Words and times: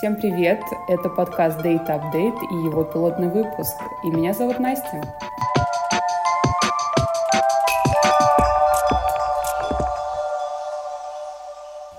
Всем 0.00 0.16
привет! 0.16 0.62
Это 0.88 1.10
подкаст 1.10 1.60
Data 1.60 2.00
Update 2.00 2.38
и 2.50 2.54
его 2.64 2.84
пилотный 2.84 3.28
выпуск. 3.28 3.76
И 4.02 4.10
меня 4.10 4.32
зовут 4.32 4.58
Настя. 4.58 5.02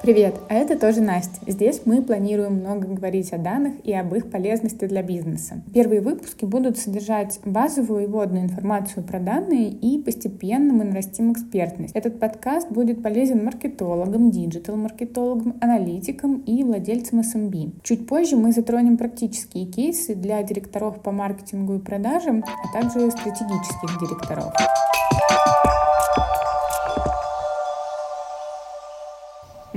Привет, 0.02 0.34
а 0.50 0.56
это 0.56 0.80
тоже 0.80 1.00
Настя. 1.00 1.40
Здесь 1.46 1.84
мы 1.86 2.02
планируем 2.02 2.56
много 2.56 2.88
говорить 2.88 3.32
о 3.34 3.38
данных 3.38 3.74
и 3.84 3.94
об 3.94 4.16
их 4.16 4.32
полезности 4.32 4.86
для 4.86 5.04
бизнеса. 5.04 5.62
Первые 5.76 6.02
выпуски 6.02 6.44
будут 6.44 6.80
содержать 6.80 7.40
базовую 7.46 8.06
и 8.06 8.08
вводную 8.08 8.46
информацию 8.46 9.04
про 9.04 9.20
данные 9.20 9.70
и 9.70 10.02
постепенно 10.02 10.74
мы 10.74 10.86
нарастим 10.86 11.34
экспертность. 11.34 11.96
Этот 11.96 12.20
подкаст 12.20 12.72
будет 12.72 13.04
полезен 13.04 13.46
маркетологам, 13.46 14.32
диджитал-маркетологам, 14.32 15.58
аналитикам 15.62 16.38
и 16.48 16.64
владельцам 16.64 17.20
SMB. 17.20 17.82
Чуть 17.84 18.08
позже 18.08 18.38
мы 18.38 18.54
затронем 18.54 18.98
практические 18.98 19.68
кейсы 19.68 20.16
для 20.16 20.42
директоров 20.42 21.00
по 21.04 21.12
маркетингу 21.12 21.76
и 21.76 21.80
продажам, 21.80 22.44
а 22.44 22.74
также 22.74 23.12
стратегических 23.12 24.00
директоров. 24.00 24.52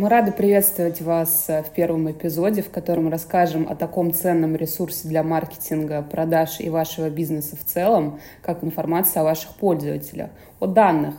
Мы 0.04 0.10
рады 0.10 0.32
приветствовать 0.32 1.00
вас 1.00 1.46
э, 1.48 1.62
в 1.62 1.70
первом 1.70 2.10
эпизоде, 2.10 2.60
в 2.60 2.68
котором 2.68 3.08
расскажем 3.08 3.66
о 3.70 3.74
таком 3.74 4.12
ценном 4.12 4.54
ресурсе 4.54 5.08
для 5.08 5.22
маркетинга, 5.22 6.02
продаж 6.02 6.60
и 6.60 6.68
вашего 6.68 7.08
бизнеса 7.08 7.56
в 7.56 7.64
целом, 7.64 8.20
как 8.42 8.62
информация 8.62 9.22
о 9.22 9.24
ваших 9.24 9.54
пользователях, 9.54 10.28
о 10.60 10.66
данных. 10.66 11.14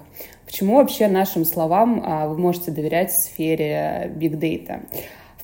Почему 0.46 0.76
вообще 0.76 1.08
нашим 1.08 1.46
словам 1.46 2.04
а, 2.06 2.28
вы 2.28 2.38
можете 2.38 2.70
доверять 2.70 3.10
в 3.10 3.18
сфере 3.18 4.14
Big 4.18 4.38
Data? 4.38 4.84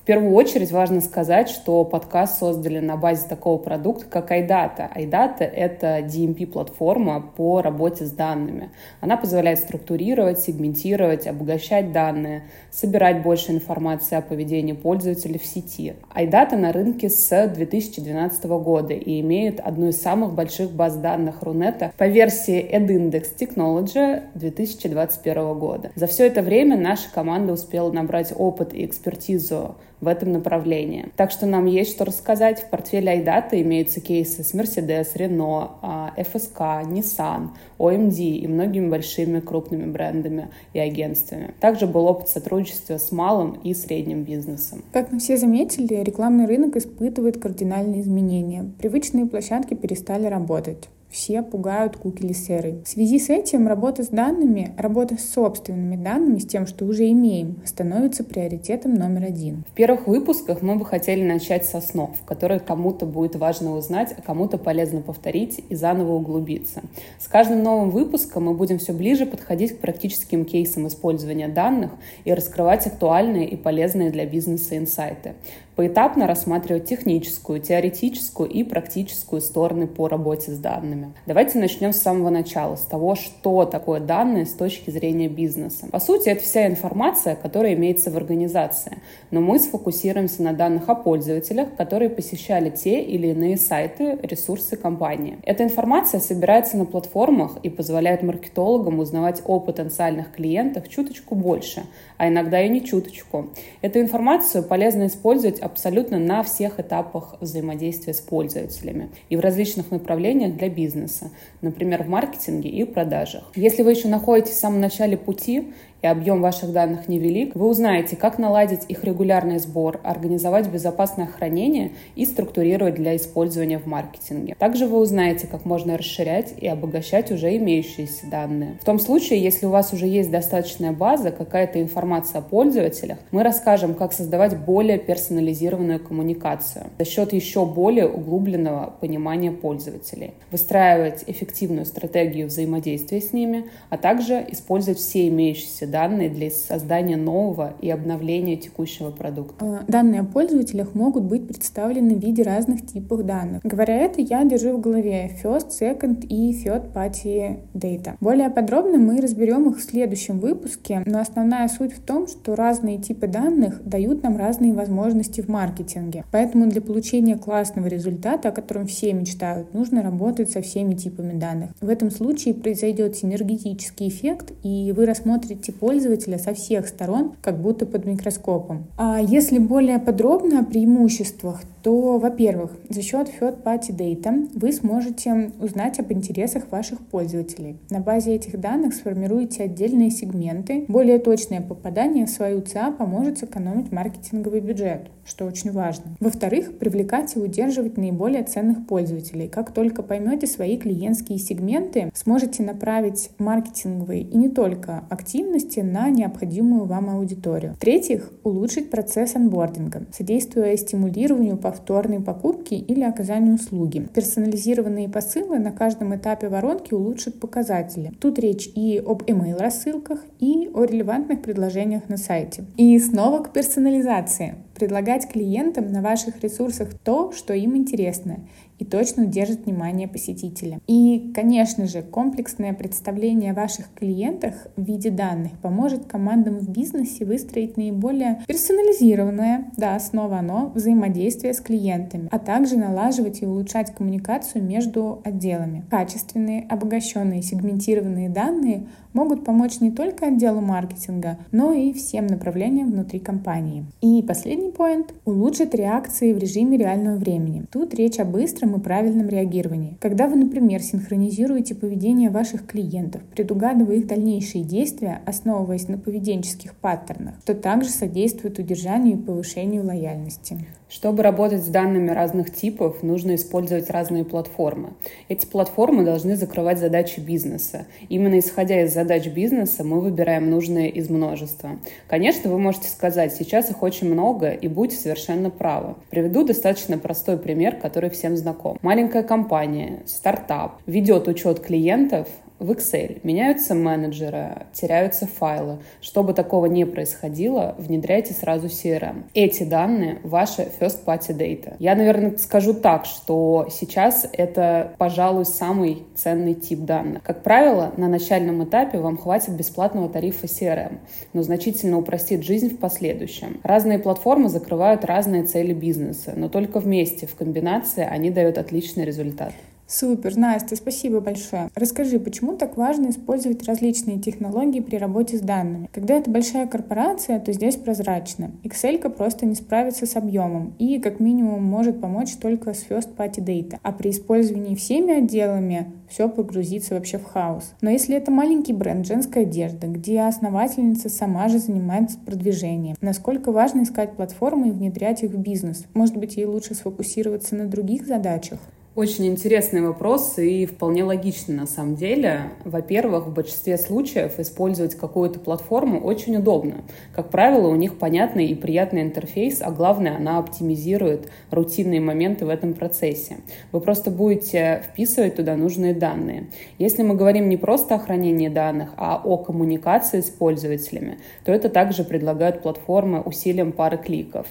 В 0.02 0.04
первую 0.04 0.34
очередь 0.34 0.72
важно 0.72 1.00
сказать, 1.00 1.48
что 1.48 1.84
подкаст 1.84 2.40
создали 2.40 2.80
на 2.80 2.96
базе 2.96 3.28
такого 3.28 3.56
продукта, 3.56 4.04
как 4.10 4.32
iData. 4.32 4.90
iData— 4.96 5.44
это 5.54 6.00
DMP-платформа 6.00 7.24
по 7.36 7.62
работе 7.62 8.04
с 8.06 8.10
данными. 8.10 8.70
Она 9.00 9.16
позволяет 9.16 9.60
структурировать, 9.60 10.40
сегментировать, 10.40 11.28
обогащать 11.28 11.92
данные, 11.92 12.42
собирать 12.72 13.22
больше 13.22 13.52
информации 13.52 14.16
о 14.16 14.22
поведении 14.22 14.72
пользователей 14.72 15.38
в 15.38 15.46
сети. 15.46 15.94
iData 16.16 16.56
на 16.56 16.72
рынке 16.72 17.08
с 17.08 17.46
2012 17.46 18.44
года 18.44 18.94
и 18.94 19.20
имеет 19.20 19.60
одну 19.60 19.90
из 19.90 20.02
самых 20.02 20.34
больших 20.34 20.72
баз 20.72 20.96
данных 20.96 21.42
Рунета 21.42 21.92
по 21.96 22.08
версии 22.08 22.60
EdIndex 22.60 23.36
Technology 23.38 24.22
2021 24.34 25.56
года. 25.56 25.92
За 25.94 26.08
все 26.08 26.26
это 26.26 26.42
время 26.42 26.76
наша 26.76 27.08
команда 27.14 27.52
успела 27.52 27.92
набрать 27.92 28.32
опыт 28.36 28.74
и 28.74 28.84
экспертизу 28.84 29.76
в 30.02 30.08
этом 30.08 30.32
направлении. 30.32 31.06
Так 31.16 31.30
что 31.30 31.46
нам 31.46 31.64
есть 31.64 31.92
что 31.92 32.04
рассказать. 32.04 32.60
В 32.60 32.68
портфеле 32.68 33.12
Айдата 33.12 33.58
имеются 33.62 34.00
кейсы 34.00 34.44
с 34.44 34.52
Mercedes, 34.52 35.16
Renault, 35.16 35.70
FSK, 36.18 36.90
Nissan, 36.90 37.50
OMD 37.78 38.18
и 38.18 38.46
многими 38.48 38.90
большими 38.90 39.40
крупными 39.40 39.90
брендами 39.90 40.48
и 40.74 40.80
агентствами. 40.80 41.54
Также 41.60 41.86
был 41.86 42.06
опыт 42.06 42.28
сотрудничества 42.28 42.98
с 42.98 43.12
малым 43.12 43.52
и 43.62 43.72
средним 43.74 44.24
бизнесом. 44.24 44.84
Как 44.92 45.12
мы 45.12 45.20
все 45.20 45.36
заметили, 45.36 45.94
рекламный 45.94 46.46
рынок 46.46 46.76
испытывает 46.76 47.40
кардинальные 47.40 48.02
изменения. 48.02 48.70
Привычные 48.78 49.26
площадки 49.26 49.74
перестали 49.74 50.26
работать 50.26 50.88
все 51.12 51.42
пугают 51.42 51.96
кукили 51.98 52.32
серой. 52.32 52.82
В 52.84 52.88
связи 52.88 53.18
с 53.18 53.28
этим 53.28 53.68
работа 53.68 54.02
с 54.02 54.08
данными, 54.08 54.72
работа 54.78 55.18
с 55.18 55.30
собственными 55.30 56.02
данными, 56.02 56.38
с 56.38 56.46
тем, 56.46 56.66
что 56.66 56.86
уже 56.86 57.08
имеем, 57.10 57.60
становится 57.66 58.24
приоритетом 58.24 58.94
номер 58.94 59.24
один. 59.24 59.64
В 59.70 59.74
первых 59.74 60.06
выпусках 60.06 60.62
мы 60.62 60.76
бы 60.76 60.86
хотели 60.86 61.22
начать 61.22 61.66
с 61.66 61.74
основ, 61.74 62.10
которые 62.24 62.60
кому-то 62.60 63.04
будет 63.04 63.36
важно 63.36 63.76
узнать, 63.76 64.14
а 64.16 64.22
кому-то 64.22 64.56
полезно 64.56 65.02
повторить 65.02 65.62
и 65.68 65.74
заново 65.74 66.14
углубиться. 66.14 66.82
С 67.20 67.28
каждым 67.28 67.62
новым 67.62 67.90
выпуском 67.90 68.44
мы 68.44 68.54
будем 68.54 68.78
все 68.78 68.94
ближе 68.94 69.26
подходить 69.26 69.76
к 69.76 69.80
практическим 69.80 70.46
кейсам 70.46 70.86
использования 70.88 71.48
данных 71.48 71.90
и 72.24 72.32
раскрывать 72.32 72.86
актуальные 72.86 73.48
и 73.48 73.56
полезные 73.56 74.10
для 74.10 74.24
бизнеса 74.24 74.78
инсайты 74.78 75.34
поэтапно 75.76 76.26
рассматривать 76.26 76.84
техническую, 76.84 77.60
теоретическую 77.60 78.48
и 78.48 78.62
практическую 78.62 79.40
стороны 79.40 79.86
по 79.86 80.08
работе 80.08 80.50
с 80.52 80.58
данными. 80.58 81.12
Давайте 81.26 81.58
начнем 81.58 81.92
с 81.92 81.98
самого 81.98 82.30
начала, 82.30 82.76
с 82.76 82.82
того, 82.82 83.14
что 83.14 83.64
такое 83.64 84.00
данные 84.00 84.46
с 84.46 84.52
точки 84.52 84.90
зрения 84.90 85.28
бизнеса. 85.28 85.86
По 85.90 86.00
сути, 86.00 86.28
это 86.28 86.42
вся 86.42 86.66
информация, 86.66 87.36
которая 87.36 87.74
имеется 87.74 88.10
в 88.10 88.16
организации, 88.16 88.98
но 89.30 89.40
мы 89.40 89.58
сфокусируемся 89.58 90.42
на 90.42 90.52
данных 90.52 90.88
о 90.88 90.94
пользователях, 90.94 91.74
которые 91.76 92.10
посещали 92.10 92.70
те 92.70 93.02
или 93.02 93.28
иные 93.28 93.56
сайты, 93.56 94.18
ресурсы 94.22 94.76
компании. 94.76 95.38
Эта 95.44 95.64
информация 95.64 96.20
собирается 96.20 96.76
на 96.76 96.84
платформах 96.84 97.56
и 97.62 97.70
позволяет 97.70 98.22
маркетологам 98.22 98.98
узнавать 98.98 99.42
о 99.46 99.60
потенциальных 99.60 100.32
клиентах 100.32 100.88
чуточку 100.88 101.34
больше, 101.34 101.84
а 102.18 102.28
иногда 102.28 102.60
и 102.60 102.68
не 102.68 102.84
чуточку. 102.84 103.48
Эту 103.80 104.00
информацию 104.00 104.62
полезно 104.62 105.06
использовать 105.06 105.61
абсолютно 105.62 106.18
на 106.18 106.42
всех 106.42 106.80
этапах 106.80 107.36
взаимодействия 107.40 108.14
с 108.14 108.20
пользователями 108.20 109.10
и 109.28 109.36
в 109.36 109.40
различных 109.40 109.90
направлениях 109.90 110.56
для 110.56 110.68
бизнеса, 110.68 111.30
например, 111.60 112.02
в 112.02 112.08
маркетинге 112.08 112.68
и 112.68 112.84
продажах. 112.84 113.50
Если 113.54 113.82
вы 113.82 113.92
еще 113.92 114.08
находитесь 114.08 114.52
в 114.52 114.60
самом 114.60 114.80
начале 114.80 115.16
пути 115.16 115.72
и 116.02 116.06
объем 116.06 116.42
ваших 116.42 116.72
данных 116.72 117.08
невелик, 117.08 117.54
вы 117.54 117.68
узнаете, 117.68 118.16
как 118.16 118.38
наладить 118.38 118.80
их 118.88 119.04
регулярный 119.04 119.58
сбор, 119.58 120.00
организовать 120.02 120.68
безопасное 120.68 121.26
хранение 121.26 121.92
и 122.16 122.26
структурировать 122.26 122.94
для 122.94 123.16
использования 123.16 123.78
в 123.78 123.86
маркетинге. 123.86 124.56
Также 124.58 124.86
вы 124.86 124.98
узнаете, 124.98 125.46
как 125.46 125.64
можно 125.64 125.96
расширять 125.96 126.54
и 126.60 126.66
обогащать 126.66 127.30
уже 127.30 127.56
имеющиеся 127.56 128.26
данные. 128.26 128.78
В 128.80 128.84
том 128.84 128.98
случае, 128.98 129.42
если 129.42 129.66
у 129.66 129.70
вас 129.70 129.92
уже 129.92 130.06
есть 130.06 130.30
достаточная 130.30 130.92
база, 130.92 131.30
какая-то 131.30 131.80
информация 131.80 132.40
о 132.40 132.42
пользователях, 132.42 133.18
мы 133.30 133.44
расскажем, 133.44 133.94
как 133.94 134.12
создавать 134.12 134.58
более 134.58 134.98
персонализированную 134.98 136.00
коммуникацию 136.00 136.86
за 136.98 137.04
счет 137.04 137.32
еще 137.32 137.64
более 137.64 138.08
углубленного 138.08 138.92
понимания 139.00 139.52
пользователей, 139.52 140.32
выстраивать 140.50 141.24
эффективную 141.28 141.86
стратегию 141.86 142.48
взаимодействия 142.48 143.20
с 143.20 143.32
ними, 143.32 143.66
а 143.88 143.96
также 143.96 144.44
использовать 144.50 144.98
все 144.98 145.28
имеющиеся 145.28 145.86
данные 145.92 146.28
для 146.28 146.50
создания 146.50 147.16
нового 147.16 147.74
и 147.80 147.88
обновления 147.90 148.56
текущего 148.56 149.10
продукта. 149.10 149.54
А, 149.60 149.84
данные 149.86 150.22
о 150.22 150.24
пользователях 150.24 150.94
могут 150.94 151.24
быть 151.24 151.46
представлены 151.46 152.16
в 152.16 152.18
виде 152.18 152.42
разных 152.42 152.84
типов 152.84 153.22
данных. 153.24 153.62
Говоря 153.62 153.96
это, 153.96 154.20
я 154.20 154.42
держу 154.44 154.72
в 154.76 154.80
голове 154.80 155.30
First, 155.42 155.68
Second 155.80 156.26
и 156.26 156.52
Third 156.52 156.92
Party 156.92 157.58
Data. 157.74 158.14
Более 158.20 158.50
подробно 158.50 158.98
мы 158.98 159.20
разберем 159.20 159.68
их 159.70 159.78
в 159.78 159.82
следующем 159.82 160.40
выпуске, 160.40 161.02
но 161.06 161.20
основная 161.20 161.68
суть 161.68 161.92
в 161.92 162.00
том, 162.00 162.26
что 162.26 162.56
разные 162.56 162.98
типы 162.98 163.26
данных 163.26 163.80
дают 163.84 164.22
нам 164.22 164.36
разные 164.36 164.72
возможности 164.72 165.42
в 165.42 165.48
маркетинге. 165.48 166.24
Поэтому 166.32 166.66
для 166.66 166.80
получения 166.80 167.36
классного 167.36 167.86
результата, 167.86 168.48
о 168.48 168.52
котором 168.52 168.86
все 168.86 169.12
мечтают, 169.12 169.74
нужно 169.74 170.02
работать 170.02 170.50
со 170.50 170.62
всеми 170.62 170.94
типами 170.94 171.38
данных. 171.38 171.70
В 171.80 171.88
этом 171.88 172.10
случае 172.10 172.54
произойдет 172.54 173.16
синергетический 173.16 174.08
эффект, 174.08 174.52
и 174.62 174.92
вы 174.96 175.04
рассмотрите 175.04 175.72
пользователя 175.82 176.38
со 176.38 176.54
всех 176.54 176.86
сторон, 176.86 177.32
как 177.42 177.60
будто 177.60 177.86
под 177.86 178.04
микроскопом. 178.04 178.84
А 178.96 179.20
если 179.20 179.58
более 179.58 179.98
подробно 179.98 180.60
о 180.60 180.64
преимуществах, 180.64 181.60
то, 181.82 182.18
во-первых, 182.18 182.70
за 182.88 183.02
счет 183.02 183.28
third-party 183.40 183.90
data 183.90 184.48
вы 184.54 184.72
сможете 184.72 185.50
узнать 185.60 185.98
об 185.98 186.12
интересах 186.12 186.70
ваших 186.70 187.00
пользователей. 187.00 187.78
На 187.90 187.98
базе 187.98 188.36
этих 188.36 188.60
данных 188.60 188.94
сформируете 188.94 189.64
отдельные 189.64 190.12
сегменты. 190.12 190.84
Более 190.86 191.18
точное 191.18 191.60
попадание 191.60 192.26
в 192.26 192.30
свою 192.30 192.60
ЦА 192.60 192.92
поможет 192.92 193.38
сэкономить 193.38 193.90
маркетинговый 193.90 194.60
бюджет, 194.60 195.08
что 195.24 195.46
очень 195.46 195.72
важно. 195.72 196.16
Во-вторых, 196.20 196.78
привлекать 196.78 197.34
и 197.34 197.40
удерживать 197.40 197.96
наиболее 197.96 198.44
ценных 198.44 198.86
пользователей. 198.86 199.48
Как 199.48 199.72
только 199.72 200.04
поймете 200.04 200.46
свои 200.46 200.76
клиентские 200.76 201.38
сегменты, 201.38 202.12
сможете 202.14 202.62
направить 202.62 203.30
маркетинговые 203.38 204.22
и 204.22 204.36
не 204.36 204.48
только 204.48 205.02
активности 205.10 205.71
фокусе 205.72 205.82
на 205.82 206.10
необходимую 206.10 206.84
вам 206.84 207.10
аудиторию. 207.10 207.74
В-третьих, 207.74 208.30
улучшить 208.44 208.90
процесс 208.90 209.36
анбординга, 209.36 210.02
содействуя 210.12 210.76
стимулированию 210.76 211.56
повторной 211.56 212.20
покупки 212.20 212.74
или 212.74 213.02
оказанию 213.02 213.54
услуги. 213.54 214.06
Персонализированные 214.14 215.08
посылы 215.08 215.58
на 215.58 215.72
каждом 215.72 216.14
этапе 216.14 216.48
воронки 216.48 216.94
улучшат 216.94 217.40
показатели. 217.40 218.12
Тут 218.20 218.38
речь 218.38 218.70
и 218.74 219.02
об 219.04 219.22
email 219.22 219.58
рассылках, 219.58 220.20
и 220.40 220.70
о 220.74 220.84
релевантных 220.84 221.42
предложениях 221.42 222.08
на 222.08 222.16
сайте. 222.16 222.64
И 222.76 222.98
снова 222.98 223.42
к 223.42 223.52
персонализации. 223.52 224.54
Предлагать 224.82 225.28
клиентам 225.28 225.92
на 225.92 226.02
ваших 226.02 226.42
ресурсах 226.42 226.88
то, 227.04 227.30
что 227.30 227.54
им 227.54 227.76
интересно, 227.76 228.40
и 228.80 228.84
точно 228.84 229.22
удержит 229.22 229.64
внимание 229.64 230.08
посетителя. 230.08 230.80
И, 230.88 231.30
конечно 231.36 231.86
же, 231.86 232.02
комплексное 232.02 232.72
представление 232.72 233.52
о 233.52 233.54
ваших 233.54 233.94
клиентах 233.94 234.66
в 234.74 234.82
виде 234.82 235.10
данных 235.10 235.52
поможет 235.62 236.06
командам 236.06 236.58
в 236.58 236.68
бизнесе 236.68 237.24
выстроить 237.24 237.76
наиболее 237.76 238.42
персонализированное, 238.48 239.70
да, 239.76 239.96
снова 240.00 240.38
оно, 240.38 240.72
взаимодействие 240.74 241.54
с 241.54 241.60
клиентами, 241.60 242.26
а 242.32 242.40
также 242.40 242.76
налаживать 242.76 243.40
и 243.40 243.46
улучшать 243.46 243.94
коммуникацию 243.94 244.64
между 244.64 245.22
отделами. 245.22 245.84
Качественные, 245.90 246.66
обогащенные, 246.68 247.42
сегментированные 247.42 248.28
данные 248.28 248.88
могут 249.12 249.44
помочь 249.44 249.80
не 249.80 249.90
только 249.90 250.26
отделу 250.26 250.60
маркетинга, 250.60 251.38
но 251.50 251.72
и 251.72 251.92
всем 251.92 252.26
направлениям 252.26 252.90
внутри 252.90 253.18
компании. 253.18 253.84
И 254.00 254.22
последний 254.22 254.70
поинт— 254.70 255.14
улучшить 255.24 255.74
реакции 255.74 256.32
в 256.32 256.38
режиме 256.38 256.76
реального 256.76 257.16
времени. 257.16 257.64
Тут 257.70 257.94
речь 257.94 258.18
о 258.18 258.24
быстром 258.24 258.76
и 258.76 258.80
правильном 258.80 259.28
реагировании. 259.28 259.96
Когда 260.00 260.28
вы, 260.28 260.36
например, 260.36 260.80
синхронизируете 260.82 261.74
поведение 261.74 262.30
ваших 262.30 262.66
клиентов, 262.66 263.22
предугадывая 263.34 263.96
их 263.96 264.06
дальнейшие 264.06 264.64
действия, 264.64 265.20
основываясь 265.26 265.88
на 265.88 265.98
поведенческих 265.98 266.74
паттернах, 266.74 267.34
то 267.44 267.54
также 267.54 267.90
содействует 267.90 268.58
удержанию 268.58 269.18
и 269.18 269.20
повышению 269.20 269.84
лояльности. 269.84 270.58
Чтобы 270.92 271.22
работать 271.22 271.64
с 271.64 271.68
данными 271.68 272.10
разных 272.10 272.52
типов, 272.54 273.02
нужно 273.02 273.34
использовать 273.36 273.88
разные 273.88 274.26
платформы. 274.26 274.90
Эти 275.30 275.46
платформы 275.46 276.04
должны 276.04 276.36
закрывать 276.36 276.78
задачи 276.78 277.18
бизнеса. 277.18 277.86
Именно 278.10 278.40
исходя 278.40 278.82
из 278.82 278.92
задач 278.92 279.01
бизнеса 279.30 279.84
мы 279.84 280.00
выбираем 280.00 280.50
нужные 280.50 280.90
из 280.90 281.08
множества. 281.10 281.78
Конечно, 282.06 282.50
вы 282.50 282.58
можете 282.58 282.88
сказать, 282.88 283.34
сейчас 283.34 283.70
их 283.70 283.82
очень 283.82 284.12
много, 284.12 284.50
и 284.50 284.68
будьте 284.68 284.96
совершенно 284.96 285.50
правы. 285.50 285.94
Приведу 286.10 286.44
достаточно 286.44 286.98
простой 286.98 287.38
пример, 287.38 287.76
который 287.76 288.10
всем 288.10 288.36
знаком. 288.36 288.78
Маленькая 288.82 289.22
компания, 289.22 290.02
стартап, 290.06 290.80
ведет 290.86 291.28
учет 291.28 291.60
клиентов, 291.60 292.28
в 292.62 292.70
Excel. 292.70 293.20
Меняются 293.22 293.74
менеджеры, 293.74 294.66
теряются 294.72 295.26
файлы. 295.26 295.78
Чтобы 296.00 296.32
такого 296.32 296.66
не 296.66 296.86
происходило, 296.86 297.74
внедряйте 297.78 298.32
сразу 298.32 298.68
CRM. 298.68 299.24
Эти 299.34 299.64
данные— 299.64 300.20
ваша 300.22 300.68
first 300.80 301.04
party 301.04 301.36
data. 301.36 301.74
Я, 301.78 301.94
наверное, 301.94 302.36
скажу 302.38 302.74
так, 302.74 303.04
что 303.04 303.68
сейчас 303.70 304.26
это, 304.32 304.92
пожалуй, 304.98 305.44
самый 305.44 306.04
ценный 306.14 306.54
тип 306.54 306.80
данных. 306.80 307.22
Как 307.22 307.42
правило, 307.42 307.92
на 307.96 308.08
начальном 308.08 308.64
этапе 308.64 308.98
вам 308.98 309.16
хватит 309.16 309.56
бесплатного 309.56 310.08
тарифа 310.08 310.46
CRM, 310.46 310.98
но 311.32 311.42
значительно 311.42 311.98
упростит 311.98 312.44
жизнь 312.44 312.70
в 312.70 312.78
последующем. 312.78 313.60
Разные 313.64 313.98
платформы 313.98 314.48
закрывают 314.48 315.04
разные 315.04 315.42
цели 315.42 315.72
бизнеса, 315.72 316.34
но 316.36 316.48
только 316.48 316.78
вместе, 316.78 317.26
в 317.26 317.34
комбинации, 317.34 318.06
они 318.08 318.30
дают 318.30 318.58
отличный 318.58 319.04
результат. 319.04 319.52
Супер, 319.92 320.38
Настя, 320.38 320.74
спасибо 320.74 321.20
большое. 321.20 321.68
Расскажи, 321.74 322.18
почему 322.18 322.56
так 322.56 322.78
важно 322.78 323.10
использовать 323.10 323.68
различные 323.68 324.18
технологии 324.18 324.80
при 324.80 324.96
работе 324.96 325.36
с 325.36 325.42
данными? 325.42 325.90
Когда 325.92 326.14
это 326.14 326.30
большая 326.30 326.66
корпорация, 326.66 327.38
то 327.38 327.52
здесь 327.52 327.76
прозрачно. 327.76 328.52
Excel 328.64 329.06
просто 329.10 329.44
не 329.44 329.54
справится 329.54 330.06
с 330.06 330.16
объемом 330.16 330.72
и 330.78 330.98
как 330.98 331.20
минимум 331.20 331.62
может 331.62 332.00
помочь 332.00 332.32
только 332.36 332.72
с 332.72 332.86
First 332.88 333.14
Party 333.18 333.44
Data. 333.44 333.78
А 333.82 333.92
при 333.92 334.12
использовании 334.12 334.76
всеми 334.76 335.18
отделами 335.18 335.92
все 336.08 336.26
погрузится 336.26 336.94
вообще 336.94 337.18
в 337.18 337.24
хаос. 337.24 337.74
Но 337.82 337.90
если 337.90 338.16
это 338.16 338.30
маленький 338.30 338.72
бренд 338.72 339.06
женской 339.06 339.42
одежды, 339.42 339.88
где 339.88 340.22
основательница 340.22 341.10
сама 341.10 341.50
же 341.50 341.58
занимается 341.58 342.18
продвижением, 342.24 342.96
насколько 343.02 343.52
важно 343.52 343.82
искать 343.82 344.16
платформы 344.16 344.68
и 344.68 344.72
внедрять 344.72 345.22
их 345.22 345.32
в 345.32 345.38
бизнес? 345.38 345.84
Может 345.92 346.16
быть, 346.16 346.38
ей 346.38 346.46
лучше 346.46 346.74
сфокусироваться 346.74 347.56
на 347.56 347.66
других 347.66 348.06
задачах? 348.06 348.58
Очень 348.94 349.28
интересный 349.28 349.80
вопрос 349.80 350.36
и 350.36 350.66
вполне 350.66 351.02
логичный 351.02 351.54
на 351.54 351.66
самом 351.66 351.96
деле. 351.96 352.50
Во-первых, 352.66 353.26
в 353.26 353.32
большинстве 353.32 353.78
случаев 353.78 354.38
использовать 354.38 354.96
какую-то 354.96 355.40
платформу 355.40 355.98
очень 355.98 356.36
удобно. 356.36 356.84
Как 357.14 357.30
правило, 357.30 357.68
у 357.68 357.74
них 357.74 357.96
понятный 357.96 358.48
и 358.48 358.54
приятный 358.54 359.00
интерфейс, 359.00 359.62
а 359.62 359.70
главное, 359.70 360.14
она 360.18 360.36
оптимизирует 360.36 361.30
рутинные 361.50 362.02
моменты 362.02 362.44
в 362.44 362.50
этом 362.50 362.74
процессе. 362.74 363.38
Вы 363.72 363.80
просто 363.80 364.10
будете 364.10 364.82
вписывать 364.90 365.36
туда 365.36 365.56
нужные 365.56 365.94
данные. 365.94 366.48
Если 366.76 367.02
мы 367.02 367.14
говорим 367.14 367.48
не 367.48 367.56
просто 367.56 367.94
о 367.94 367.98
хранении 367.98 368.48
данных, 368.50 368.90
а 368.98 369.18
о 369.24 369.38
коммуникации 369.38 370.20
с 370.20 370.28
пользователями, 370.28 371.16
то 371.46 371.52
это 371.52 371.70
также 371.70 372.04
предлагают 372.04 372.60
платформы 372.60 373.22
усилием 373.22 373.72
пары 373.72 373.96
кликов. 373.96 374.46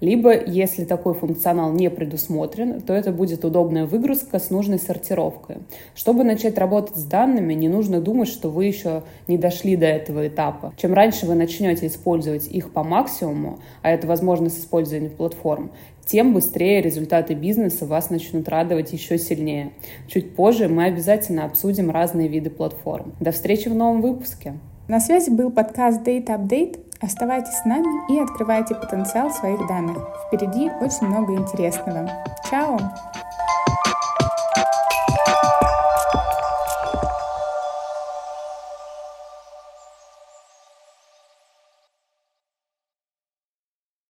Либо, 0.00 0.32
если 0.44 0.84
такой 0.84 1.14
функционал 1.14 1.72
не 1.72 1.90
предусмотрен, 1.90 2.80
то 2.80 2.92
это 2.92 3.10
будет 3.10 3.44
удобная 3.44 3.86
выгрузка 3.86 4.38
с 4.38 4.50
нужной 4.50 4.78
сортировкой. 4.78 5.56
Чтобы 5.94 6.24
начать 6.24 6.56
работать 6.56 6.96
с 6.96 7.04
данными, 7.04 7.54
не 7.54 7.68
нужно 7.68 8.00
думать, 8.00 8.28
что 8.28 8.48
вы 8.48 8.66
еще 8.66 9.02
не 9.26 9.38
дошли 9.38 9.76
до 9.76 9.86
этого 9.86 10.28
этапа. 10.28 10.72
Чем 10.76 10.94
раньше 10.94 11.26
вы 11.26 11.34
начнете 11.34 11.86
использовать 11.86 12.46
их 12.46 12.72
по 12.72 12.84
максимуму, 12.84 13.58
а 13.82 13.90
это 13.90 14.06
возможность 14.06 14.60
использования 14.60 15.10
платформ, 15.10 15.72
тем 16.06 16.32
быстрее 16.32 16.80
результаты 16.80 17.34
бизнеса 17.34 17.84
вас 17.84 18.08
начнут 18.08 18.48
радовать 18.48 18.92
еще 18.92 19.18
сильнее. 19.18 19.72
Чуть 20.06 20.34
позже 20.34 20.68
мы 20.68 20.84
обязательно 20.84 21.44
обсудим 21.44 21.90
разные 21.90 22.28
виды 22.28 22.48
платформ. 22.50 23.12
До 23.20 23.30
встречи 23.30 23.68
в 23.68 23.74
новом 23.74 24.00
выпуске. 24.00 24.54
На 24.86 25.00
связи 25.00 25.28
был 25.28 25.50
подкаст 25.50 26.06
Data 26.06 26.28
Update. 26.28 26.87
Оставайтесь 27.00 27.54
с 27.54 27.64
нами 27.64 28.12
и 28.12 28.18
открывайте 28.18 28.74
потенциал 28.74 29.30
своих 29.30 29.64
данных. 29.68 29.98
Впереди 30.26 30.68
очень 30.80 31.06
много 31.06 31.34
интересного. 31.34 32.10
Чао! 32.50 32.78